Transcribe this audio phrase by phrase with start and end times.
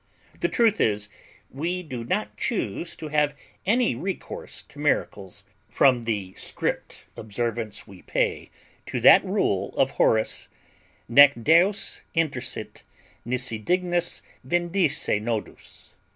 [0.39, 1.09] The truth is,
[1.51, 3.35] we do not chuse to have
[3.67, 8.49] any recourse to miracles, from the strict observance we pay
[8.87, 10.49] to that rule of Horace,
[11.07, 12.81] Nec Deus intersit,
[13.25, 15.93] nisi dignus vindice nodus.